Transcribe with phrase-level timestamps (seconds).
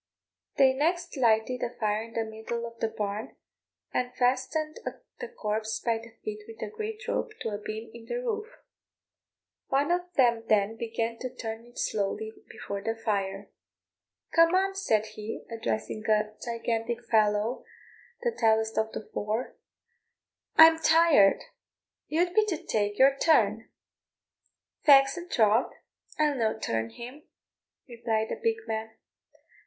[0.57, 3.35] They next lighted a fire in the middle of the barn,
[3.93, 4.79] and fastened
[5.19, 8.47] the corpse by the feet with a great rope to a beam in the roof.
[9.67, 13.51] One of them then began to turn it slowly before the fire.
[14.31, 17.63] "Come on," said he, addressing a gigantic fellow,
[18.23, 19.55] the tallest of the four
[20.55, 21.43] "I'm tired;
[22.07, 23.69] you be to tak' your turn."
[24.81, 25.71] "Faix an' troth,
[26.17, 27.27] I'll no turn him,"
[27.87, 28.97] replied the big man.